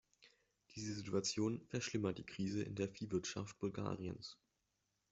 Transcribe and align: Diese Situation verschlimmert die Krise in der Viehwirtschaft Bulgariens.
Diese 0.71 0.95
Situation 0.95 1.61
verschlimmert 1.67 2.17
die 2.17 2.25
Krise 2.25 2.63
in 2.63 2.73
der 2.73 2.89
Viehwirtschaft 2.89 3.59
Bulgariens. 3.59 4.35